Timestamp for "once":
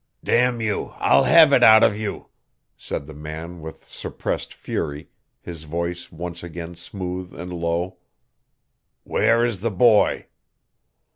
6.11-6.41